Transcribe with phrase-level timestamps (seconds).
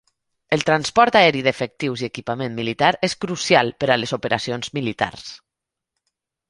[0.55, 5.33] El transport aeri d'efectius i equipament militar és crucial per a les operacions militars.